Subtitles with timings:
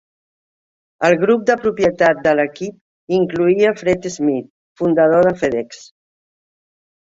[1.09, 4.51] El grup de propietat de l'equip incloïa fred Smith,
[4.83, 5.87] fundador de FedEx.